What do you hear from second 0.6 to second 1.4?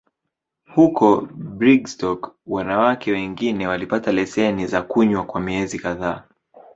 Huko